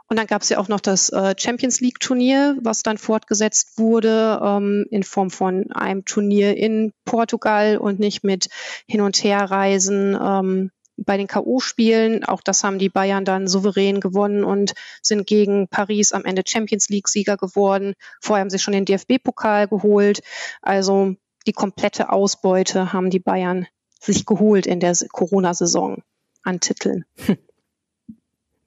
[0.08, 3.78] und dann gab es ja auch noch das äh, Champions League Turnier, was dann fortgesetzt
[3.78, 8.48] wurde ähm, in Form von einem Turnier in Portugal und nicht mit
[8.86, 12.24] Hin- und Herreisen ähm, bei den K.O.-Spielen.
[12.24, 16.88] Auch das haben die Bayern dann souverän gewonnen und sind gegen Paris am Ende Champions
[16.88, 17.92] League-Sieger geworden.
[18.20, 20.20] Vorher haben sie schon den DFB-Pokal geholt.
[20.62, 21.14] Also
[21.46, 23.66] die komplette Ausbeute haben die Bayern
[24.00, 26.02] sich geholt in der Corona-Saison
[26.42, 27.04] an Titeln.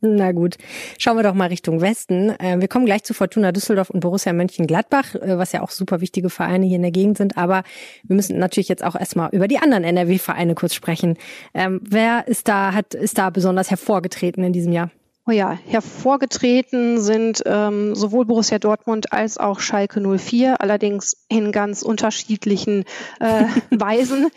[0.03, 0.57] Na gut,
[0.97, 2.31] schauen wir doch mal Richtung Westen.
[2.39, 6.01] Äh, wir kommen gleich zu Fortuna Düsseldorf und Borussia Mönchengladbach, äh, was ja auch super
[6.01, 7.37] wichtige Vereine hier in der Gegend sind.
[7.37, 7.63] Aber
[8.03, 11.17] wir müssen natürlich jetzt auch erstmal über die anderen NRW-Vereine kurz sprechen.
[11.53, 14.89] Ähm, wer ist da, hat, ist da besonders hervorgetreten in diesem Jahr?
[15.27, 21.83] Oh ja, hervorgetreten sind ähm, sowohl Borussia Dortmund als auch Schalke 04, allerdings in ganz
[21.83, 22.85] unterschiedlichen
[23.19, 24.31] äh, Weisen.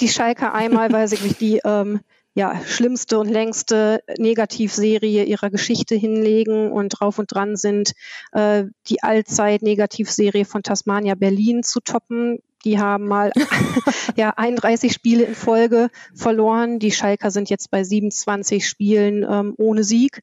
[0.00, 2.00] Die Schalke einmal, weil sie die ähm,
[2.34, 7.92] ja, schlimmste und längste Negativserie ihrer Geschichte hinlegen und drauf und dran sind,
[8.32, 12.40] äh, die Allzeit-Negativserie von Tasmania Berlin zu toppen.
[12.64, 13.30] Die haben mal
[14.16, 16.80] ja 31 Spiele in Folge verloren.
[16.80, 20.20] Die Schalker sind jetzt bei 27 Spielen ähm, ohne Sieg.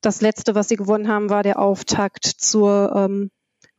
[0.00, 3.30] Das letzte, was sie gewonnen haben, war der Auftakt zur ähm,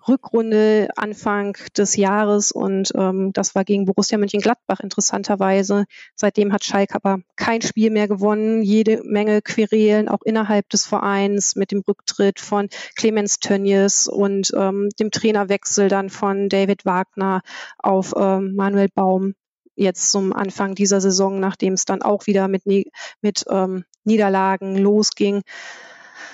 [0.07, 5.85] Rückrunde Anfang des Jahres und ähm, das war gegen Borussia Mönchengladbach interessanterweise.
[6.15, 11.55] Seitdem hat Schalke aber kein Spiel mehr gewonnen, jede Menge Querelen auch innerhalb des Vereins
[11.55, 17.41] mit dem Rücktritt von Clemens Tönnies und ähm, dem Trainerwechsel dann von David Wagner
[17.77, 19.33] auf ähm, Manuel Baum
[19.75, 25.41] jetzt zum Anfang dieser Saison, nachdem es dann auch wieder mit, mit ähm, Niederlagen losging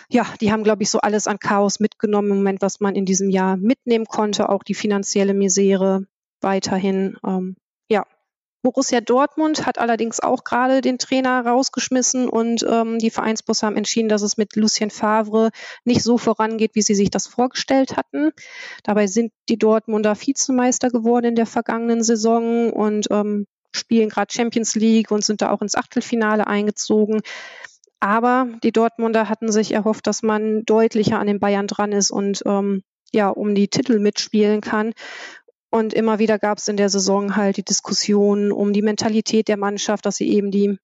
[0.09, 3.05] ja, die haben, glaube ich, so alles an Chaos mitgenommen im Moment, was man in
[3.05, 6.05] diesem Jahr mitnehmen konnte, auch die finanzielle Misere
[6.41, 7.17] weiterhin.
[7.25, 7.55] Ähm,
[7.89, 8.05] ja,
[8.61, 14.09] Borussia Dortmund hat allerdings auch gerade den Trainer rausgeschmissen und ähm, die Vereinsbosse haben entschieden,
[14.09, 15.51] dass es mit Lucien Favre
[15.85, 18.31] nicht so vorangeht, wie sie sich das vorgestellt hatten.
[18.83, 24.75] Dabei sind die Dortmunder Vizemeister geworden in der vergangenen Saison und ähm, spielen gerade Champions
[24.75, 27.21] League und sind da auch ins Achtelfinale eingezogen.
[27.99, 32.41] Aber die Dortmunder hatten sich erhofft, dass man deutlicher an den Bayern dran ist und
[32.45, 34.93] ähm, ja, um die Titel mitspielen kann.
[35.71, 39.57] Und immer wieder gab es in der Saison halt die Diskussion um die Mentalität der
[39.57, 40.77] Mannschaft, dass sie eben die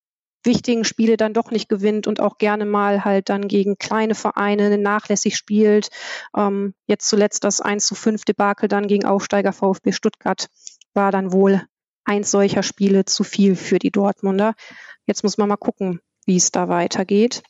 [0.43, 4.77] wichtigen Spiele dann doch nicht gewinnt und auch gerne mal halt dann gegen kleine Vereine
[4.77, 5.89] nachlässig spielt.
[6.37, 10.47] Ähm, jetzt zuletzt das 1 zu 5 Debakel dann gegen Aufsteiger VfB Stuttgart
[10.93, 11.63] war dann wohl
[12.05, 14.53] eins solcher Spiele zu viel für die Dortmunder.
[15.07, 17.43] Jetzt muss man mal gucken, wie es da weitergeht.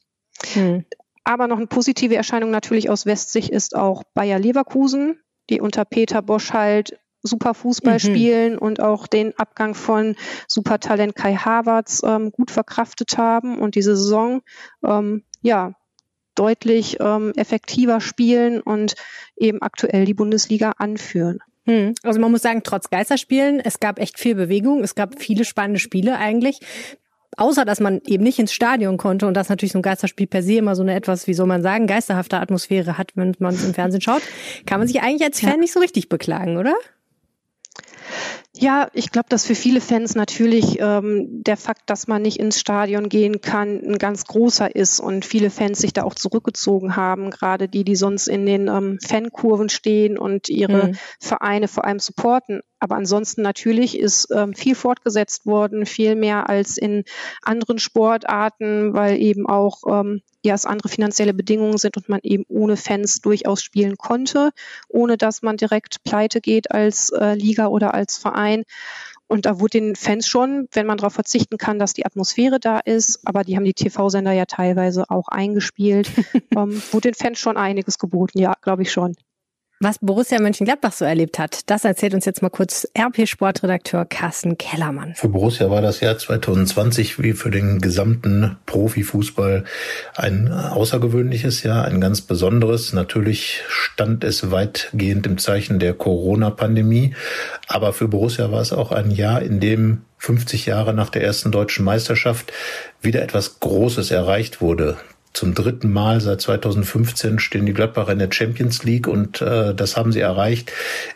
[0.53, 0.85] Hm.
[1.23, 6.21] Aber noch eine positive Erscheinung natürlich aus Westsicht ist auch Bayer Leverkusen, die unter Peter
[6.21, 7.99] Bosch halt super Fußball mhm.
[7.99, 10.15] spielen und auch den Abgang von
[10.47, 14.41] Supertalent Kai Havertz ähm, gut verkraftet haben und diese Saison
[14.83, 15.73] ähm, ja
[16.35, 18.95] deutlich ähm, effektiver spielen und
[19.37, 21.39] eben aktuell die Bundesliga anführen.
[21.65, 21.95] Hm.
[22.03, 25.79] Also man muss sagen, trotz Geisterspielen, es gab echt viel Bewegung, es gab viele spannende
[25.79, 26.59] Spiele eigentlich
[27.37, 30.43] außer dass man eben nicht ins Stadion konnte und das natürlich so ein Geisterspiel per
[30.43, 33.63] se immer so eine etwas, wie soll man sagen, geisterhafte Atmosphäre hat, wenn man es
[33.63, 34.21] im Fernsehen schaut,
[34.65, 35.57] kann man sich eigentlich als Fan ja.
[35.57, 36.73] nicht so richtig beklagen, oder?
[38.57, 42.59] Ja, ich glaube, dass für viele Fans natürlich ähm, der Fakt, dass man nicht ins
[42.59, 47.31] Stadion gehen kann, ein ganz großer ist und viele Fans sich da auch zurückgezogen haben,
[47.31, 50.97] gerade die, die sonst in den ähm, Fankurven stehen und ihre mhm.
[51.19, 52.61] Vereine vor allem supporten.
[52.79, 57.03] Aber ansonsten natürlich ist ähm, viel fortgesetzt worden, viel mehr als in
[57.41, 62.45] anderen Sportarten, weil eben auch ähm, ja, es andere finanzielle Bedingungen sind und man eben
[62.47, 64.51] ohne Fans durchaus spielen konnte,
[64.87, 68.63] ohne dass man direkt pleite geht als äh, Liga oder als Verein.
[69.27, 72.79] Und da wurde den Fans schon, wenn man darauf verzichten kann, dass die Atmosphäre da
[72.79, 76.11] ist, aber die haben die TV-Sender ja teilweise auch eingespielt,
[76.55, 79.15] ähm, wurde den Fans schon einiges geboten, ja, glaube ich schon.
[79.81, 85.15] Was Borussia Mönchengladbach so erlebt hat, das erzählt uns jetzt mal kurz RP-Sportredakteur Carsten Kellermann.
[85.15, 89.65] Für Borussia war das Jahr 2020 wie für den gesamten Profifußball
[90.15, 92.93] ein außergewöhnliches Jahr, ein ganz besonderes.
[92.93, 97.13] Natürlich stand es weitgehend im Zeichen der Corona-Pandemie,
[97.67, 101.51] aber für Borussia war es auch ein Jahr, in dem 50 Jahre nach der ersten
[101.51, 102.53] deutschen Meisterschaft
[103.01, 104.95] wieder etwas Großes erreicht wurde
[105.35, 109.97] zum dritten Mal seit 2015 stehen die Gladbacher in der Champions League und äh, das
[109.97, 110.71] haben sie erreicht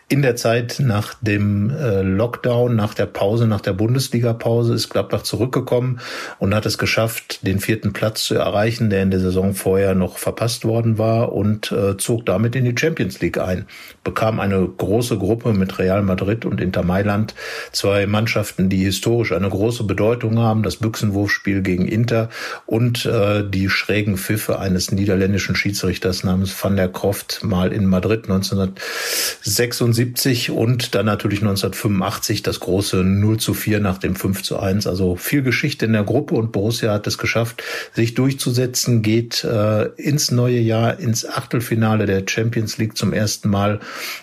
[0.08, 5.22] in der Zeit nach dem äh, Lockdown, nach der Pause, nach der Bundesliga-Pause ist Gladbach
[5.22, 6.00] zurückgekommen
[6.38, 10.18] und hat es geschafft, den vierten Platz zu erreichen, der in der Saison vorher noch
[10.18, 13.66] verpasst worden war und äh, zog damit in die Champions League ein.
[14.10, 17.36] Bekam eine große Gruppe mit Real Madrid und Inter Mailand,
[17.70, 22.28] zwei Mannschaften, die historisch eine große Bedeutung haben, das Büchsenwurfspiel gegen Inter
[22.66, 28.24] und äh, die schrägen Pfiffe eines niederländischen Schiedsrichters namens Van der Croft mal in Madrid
[28.24, 34.88] 1976 und dann natürlich 1985 das große 0 zu 4 nach dem 5 zu 1.
[34.88, 37.62] Also viel Geschichte in der Gruppe und Borussia hat es geschafft,
[37.94, 43.78] sich durchzusetzen, geht äh, ins neue Jahr, ins Achtelfinale der Champions League zum ersten Mal.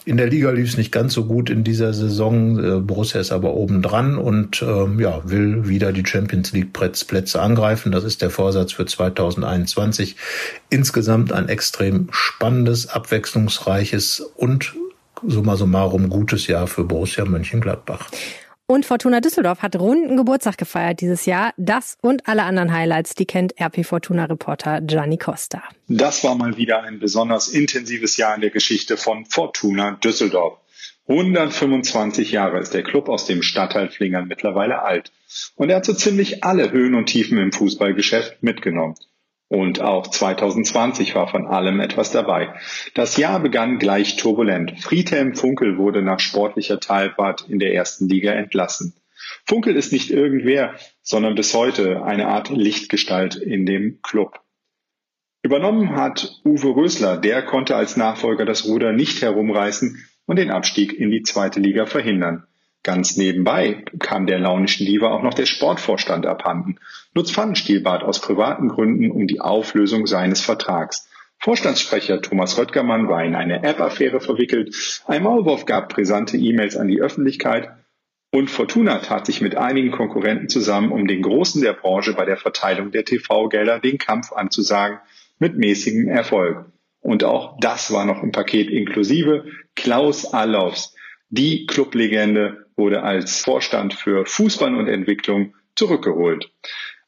[0.06, 2.64] In der Liga lief es nicht ganz so gut in dieser Saison.
[2.64, 7.42] Äh, Borussia ist aber oben dran und äh, ja, will wieder die Champions League Plätze
[7.42, 7.92] angreifen.
[7.92, 9.98] Das ist der Vorsatz für 2021.
[9.98, 10.16] 2020
[10.70, 14.76] insgesamt ein extrem spannendes, abwechslungsreiches und
[15.26, 18.10] summa summarum gutes Jahr für Borussia Mönchengladbach.
[18.70, 21.54] Und Fortuna Düsseldorf hat runden Geburtstag gefeiert dieses Jahr.
[21.56, 25.64] Das und alle anderen Highlights, die kennt RP Fortuna Reporter Gianni Costa.
[25.88, 30.60] Das war mal wieder ein besonders intensives Jahr in der Geschichte von Fortuna Düsseldorf.
[31.08, 35.14] 125 Jahre ist der Club aus dem Stadtteil Flingern mittlerweile alt.
[35.56, 38.96] Und er hat so ziemlich alle Höhen und Tiefen im Fußballgeschäft mitgenommen.
[39.50, 42.54] Und auch 2020 war von allem etwas dabei.
[42.94, 44.74] Das Jahr begann gleich turbulent.
[44.80, 48.94] Friedhelm Funkel wurde nach sportlicher Teilfahrt in der ersten Liga entlassen.
[49.46, 54.42] Funkel ist nicht irgendwer, sondern bis heute eine Art Lichtgestalt in dem Club.
[55.44, 60.92] Übernommen hat Uwe Rösler, der konnte als Nachfolger das Ruder nicht herumreißen und den Abstieg
[60.94, 62.46] in die zweite Liga verhindern.
[62.84, 66.80] Ganz nebenbei kam der launischen Diva auch noch der Sportvorstand abhanden.
[67.14, 71.10] Lutz Pfannenstiel bat aus privaten Gründen um die Auflösung seines Vertrags.
[71.40, 75.02] Vorstandssprecher Thomas Röttgermann war in eine App-Affäre verwickelt.
[75.06, 77.70] Ein Maulwurf gab brisante E-Mails an die Öffentlichkeit.
[78.32, 82.38] Und Fortuna tat sich mit einigen Konkurrenten zusammen, um den Großen der Branche bei der
[82.38, 85.00] Verteilung der TV-Gelder den Kampf anzusagen,
[85.40, 86.66] mit mäßigem Erfolg.
[87.02, 89.46] Und auch das war noch im Paket inklusive.
[89.76, 90.96] Klaus Allofs,
[91.30, 96.52] die Clublegende, wurde als Vorstand für Fußball und Entwicklung zurückgeholt.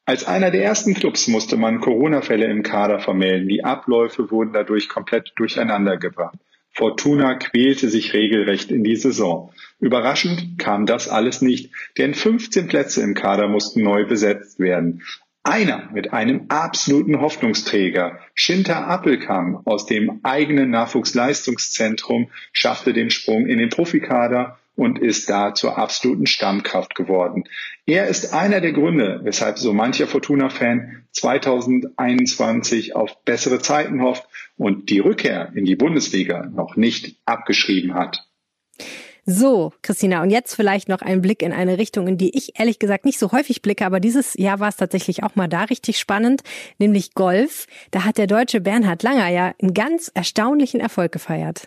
[0.05, 3.47] Als einer der ersten Clubs musste man Corona-Fälle im Kader vermelden.
[3.47, 6.39] Die Abläufe wurden dadurch komplett durcheinander gebracht.
[6.71, 9.51] Fortuna quälte sich regelrecht in die Saison.
[9.79, 15.03] Überraschend kam das alles nicht, denn 15 Plätze im Kader mussten neu besetzt werden.
[15.43, 23.57] Einer mit einem absoluten Hoffnungsträger, Schinter Appelkamp aus dem eigenen Nachwuchsleistungszentrum, schaffte den Sprung in
[23.57, 27.43] den Profikader und ist da zur absoluten Stammkraft geworden.
[27.85, 34.25] Er ist einer der Gründe, weshalb so mancher Fortuna-Fan 2021 auf bessere Zeiten hofft
[34.57, 38.25] und die Rückkehr in die Bundesliga noch nicht abgeschrieben hat.
[39.25, 42.79] So, Christina, und jetzt vielleicht noch ein Blick in eine Richtung, in die ich ehrlich
[42.79, 45.99] gesagt nicht so häufig blicke, aber dieses Jahr war es tatsächlich auch mal da richtig
[45.99, 46.41] spannend,
[46.77, 47.67] nämlich Golf.
[47.91, 51.63] Da hat der deutsche Bernhard Langer ja einen ganz erstaunlichen Erfolg gefeiert.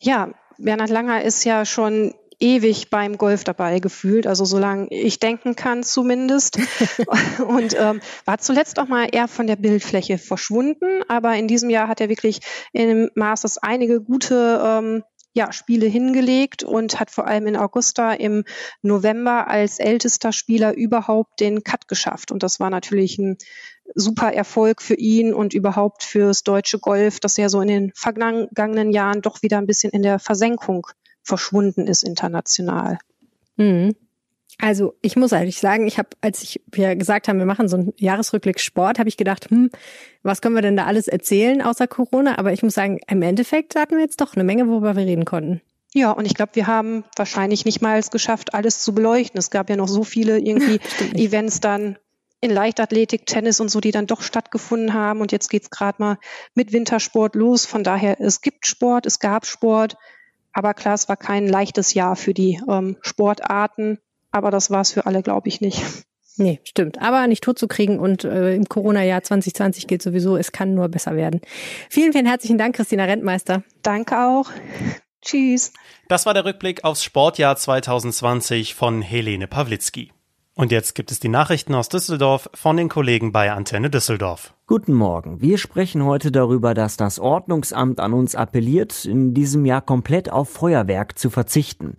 [0.00, 5.54] Ja, Bernhard Langer ist ja schon ewig beim Golf dabei gefühlt, also solange ich denken
[5.56, 6.58] kann zumindest.
[7.46, 11.88] und ähm, war zuletzt auch mal eher von der Bildfläche verschwunden, aber in diesem Jahr
[11.88, 12.40] hat er wirklich
[12.72, 18.44] im Masters einige gute ähm, ja, Spiele hingelegt und hat vor allem in Augusta im
[18.82, 22.32] November als ältester Spieler überhaupt den Cut geschafft.
[22.32, 23.38] Und das war natürlich ein
[23.94, 28.90] super Erfolg für ihn und überhaupt fürs deutsche Golf, das ja so in den vergangenen
[28.92, 30.86] Jahren doch wieder ein bisschen in der Versenkung
[31.22, 32.98] verschwunden ist international.
[33.56, 33.94] Mhm.
[34.58, 37.76] Also ich muss ehrlich sagen, ich habe, als ich wir gesagt haben, wir machen so
[37.76, 39.70] einen Jahresrückblick Sport, habe ich gedacht, hm,
[40.22, 42.38] was können wir denn da alles erzählen außer Corona?
[42.38, 45.24] Aber ich muss sagen, im Endeffekt hatten wir jetzt doch eine Menge, worüber wir reden
[45.24, 45.62] konnten.
[45.92, 49.38] Ja, und ich glaube, wir haben wahrscheinlich nicht mal es geschafft, alles zu beleuchten.
[49.38, 50.80] Es gab ja noch so viele irgendwie
[51.14, 51.96] Events dann
[52.40, 55.20] in Leichtathletik, Tennis und so, die dann doch stattgefunden haben.
[55.20, 56.18] Und jetzt geht's gerade mal
[56.54, 57.66] mit Wintersport los.
[57.66, 59.96] Von daher, es gibt Sport, es gab Sport.
[60.52, 63.98] Aber klar, es war kein leichtes Jahr für die ähm, Sportarten.
[64.30, 65.82] Aber das war es für alle, glaube ich, nicht.
[66.36, 67.00] Nee, stimmt.
[67.02, 70.88] Aber nicht tot zu kriegen und äh, im Corona-Jahr 2020 gilt sowieso, es kann nur
[70.88, 71.40] besser werden.
[71.90, 73.62] Vielen, vielen herzlichen Dank, Christina Rentmeister.
[73.82, 74.50] Danke auch.
[75.22, 75.72] Tschüss.
[76.08, 80.12] Das war der Rückblick aufs Sportjahr 2020 von Helene Pawlitzki.
[80.56, 84.52] Und jetzt gibt es die Nachrichten aus Düsseldorf von den Kollegen bei Antenne Düsseldorf.
[84.66, 85.40] Guten Morgen.
[85.40, 90.50] Wir sprechen heute darüber, dass das Ordnungsamt an uns appelliert, in diesem Jahr komplett auf
[90.50, 91.96] Feuerwerk zu verzichten.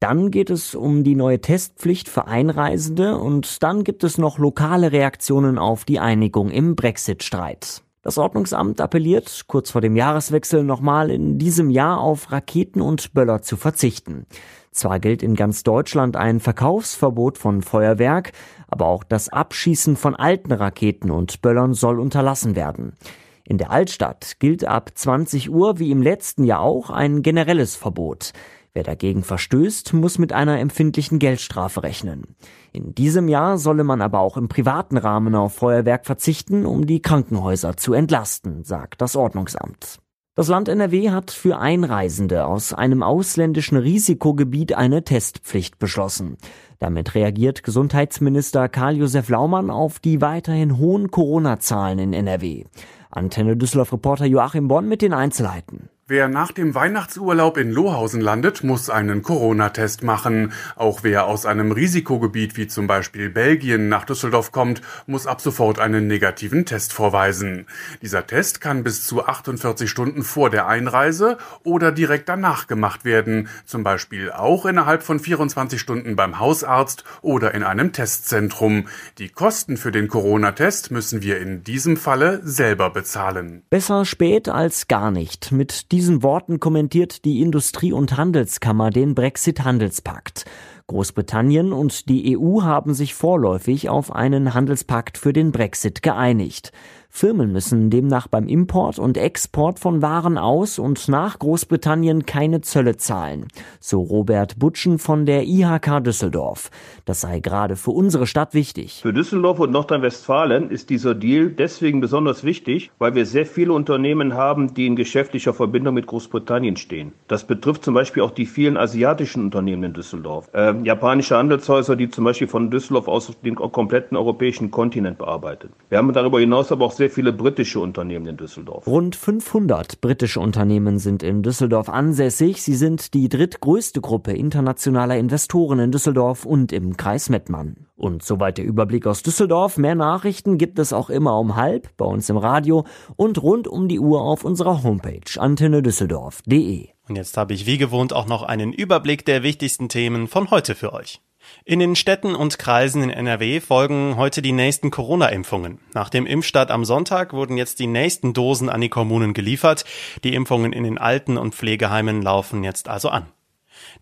[0.00, 4.92] Dann geht es um die neue Testpflicht für Einreisende und dann gibt es noch lokale
[4.92, 7.82] Reaktionen auf die Einigung im Brexit-Streit.
[8.02, 13.40] Das Ordnungsamt appelliert kurz vor dem Jahreswechsel nochmal in diesem Jahr auf Raketen und Böller
[13.40, 14.26] zu verzichten.
[14.74, 18.32] Zwar gilt in ganz Deutschland ein Verkaufsverbot von Feuerwerk,
[18.66, 22.96] aber auch das Abschießen von alten Raketen und Böllern soll unterlassen werden.
[23.44, 28.32] In der Altstadt gilt ab 20 Uhr wie im letzten Jahr auch ein generelles Verbot.
[28.72, 32.34] Wer dagegen verstößt, muss mit einer empfindlichen Geldstrafe rechnen.
[32.72, 37.00] In diesem Jahr solle man aber auch im privaten Rahmen auf Feuerwerk verzichten, um die
[37.00, 40.00] Krankenhäuser zu entlasten, sagt das Ordnungsamt.
[40.36, 46.38] Das Land NRW hat für Einreisende aus einem ausländischen Risikogebiet eine Testpflicht beschlossen.
[46.80, 52.64] Damit reagiert Gesundheitsminister Karl-Josef Laumann auf die weiterhin hohen Corona-Zahlen in NRW.
[53.10, 55.83] Antenne Düsseldorf Reporter Joachim Bonn mit den Einzelheiten.
[56.06, 60.52] Wer nach dem Weihnachtsurlaub in Lohausen landet, muss einen Corona-Test machen.
[60.76, 65.78] Auch wer aus einem Risikogebiet wie zum Beispiel Belgien nach Düsseldorf kommt, muss ab sofort
[65.78, 67.64] einen negativen Test vorweisen.
[68.02, 73.48] Dieser Test kann bis zu 48 Stunden vor der Einreise oder direkt danach gemacht werden,
[73.64, 78.88] zum Beispiel auch innerhalb von 24 Stunden beim Hausarzt oder in einem Testzentrum.
[79.16, 83.62] Die Kosten für den Corona-Test müssen wir in diesem Falle selber bezahlen.
[83.70, 85.50] Besser spät als gar nicht.
[85.50, 90.44] Mit diesen Worten kommentiert die Industrie- und Handelskammer den Brexit-Handelspakt.
[90.88, 96.72] Großbritannien und die EU haben sich vorläufig auf einen Handelspakt für den Brexit geeinigt.
[97.16, 102.96] Firmen müssen demnach beim Import und Export von Waren aus und nach Großbritannien keine Zölle
[102.96, 103.46] zahlen.
[103.78, 106.72] So Robert Butschen von der IHK Düsseldorf.
[107.04, 108.98] Das sei gerade für unsere Stadt wichtig.
[109.00, 114.34] Für Düsseldorf und Nordrhein-Westfalen ist dieser Deal deswegen besonders wichtig, weil wir sehr viele Unternehmen
[114.34, 117.12] haben, die in geschäftlicher Verbindung mit Großbritannien stehen.
[117.28, 120.50] Das betrifft zum Beispiel auch die vielen asiatischen Unternehmen in Düsseldorf.
[120.52, 125.68] Äh, japanische Handelshäuser, die zum Beispiel von Düsseldorf aus den kompletten europäischen Kontinent bearbeiten.
[125.90, 128.86] Wir haben darüber hinaus aber auch sehr sehr viele britische Unternehmen in Düsseldorf.
[128.86, 132.62] Rund 500 britische Unternehmen sind in Düsseldorf ansässig.
[132.62, 137.88] Sie sind die drittgrößte Gruppe internationaler Investoren in Düsseldorf und im Kreis Mettmann.
[137.94, 139.76] Und soweit der Überblick aus Düsseldorf.
[139.76, 142.86] Mehr Nachrichten gibt es auch immer um halb bei uns im Radio
[143.16, 146.88] und rund um die Uhr auf unserer Homepage antennedüsseldorf.de.
[147.06, 150.74] Und jetzt habe ich wie gewohnt auch noch einen Überblick der wichtigsten Themen von heute
[150.74, 151.20] für euch.
[151.64, 155.78] In den Städten und Kreisen in NRW folgen heute die nächsten Corona-Impfungen.
[155.94, 159.84] Nach dem Impfstart am Sonntag wurden jetzt die nächsten Dosen an die Kommunen geliefert.
[160.24, 163.26] Die Impfungen in den Alten- und Pflegeheimen laufen jetzt also an.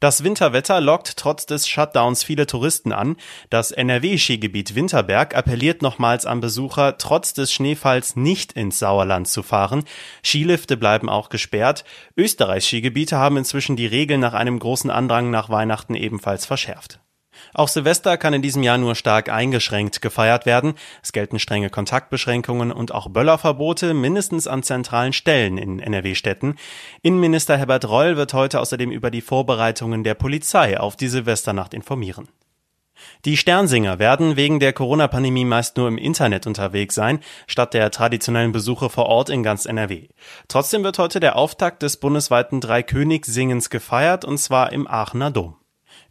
[0.00, 3.16] Das Winterwetter lockt trotz des Shutdowns viele Touristen an.
[3.50, 9.84] Das NRW-Skigebiet Winterberg appelliert nochmals an Besucher, trotz des Schneefalls nicht ins Sauerland zu fahren.
[10.24, 11.84] Skilifte bleiben auch gesperrt.
[12.16, 17.01] Österreichs Skigebiete haben inzwischen die Regeln nach einem großen Andrang nach Weihnachten ebenfalls verschärft.
[17.54, 20.74] Auch Silvester kann in diesem Jahr nur stark eingeschränkt gefeiert werden.
[21.02, 26.56] Es gelten strenge Kontaktbeschränkungen und auch Böllerverbote mindestens an zentralen Stellen in NRW-Städten.
[27.02, 32.28] Innenminister Herbert Reul wird heute außerdem über die Vorbereitungen der Polizei auf die Silvesternacht informieren.
[33.24, 38.52] Die Sternsinger werden wegen der Corona-Pandemie meist nur im Internet unterwegs sein, statt der traditionellen
[38.52, 40.08] Besuche vor Ort in ganz NRW.
[40.48, 45.56] Trotzdem wird heute der Auftakt des bundesweiten Dreikönig-Singens gefeiert, und zwar im Aachener Dom.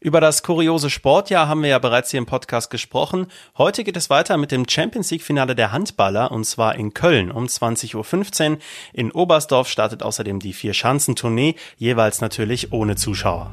[0.04, 3.28] Über das kuriose Sportjahr haben wir ja bereits hier im Podcast gesprochen.
[3.56, 7.30] Heute geht es weiter mit dem Champions League Finale der Handballer und zwar in Köln
[7.30, 8.58] um 20.15 Uhr.
[8.94, 13.52] In Oberstdorf startet außerdem die Vier-Schanzentournee, jeweils natürlich ohne Zuschauer.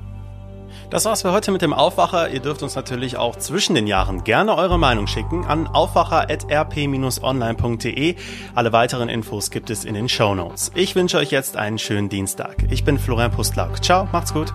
[0.88, 2.30] Das war's für heute mit dem Aufwacher.
[2.30, 8.16] Ihr dürft uns natürlich auch zwischen den Jahren gerne eure Meinung schicken an aufwacher.rp-online.de.
[8.54, 10.72] Alle weiteren Infos gibt es in den Show Notes.
[10.74, 12.56] Ich wünsche euch jetzt einen schönen Dienstag.
[12.70, 13.84] Ich bin Florian Pustlauk.
[13.84, 14.54] Ciao, macht's gut.